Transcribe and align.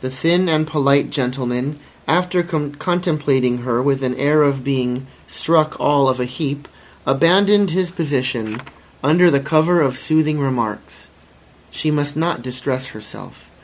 The 0.00 0.10
thin 0.10 0.48
and 0.48 0.66
polite 0.66 1.08
gentleman, 1.08 1.78
after 2.08 2.42
contemplating 2.42 3.58
her 3.58 3.80
with 3.80 4.02
an 4.02 4.16
air 4.16 4.42
of 4.42 4.64
being 4.64 5.06
"struck 5.28 5.78
all 5.78 6.08
of 6.08 6.18
a 6.18 6.24
heap," 6.24 6.66
abandoned 7.06 7.70
his 7.70 7.92
position 7.92 8.60
under 9.04 9.30
the 9.30 9.38
cover 9.38 9.82
of 9.82 10.00
soothing 10.00 10.40
remarks. 10.40 11.10
She 11.70 11.92
must 11.92 12.16
not 12.16 12.42
distress 12.42 12.88
herself. 12.88 13.44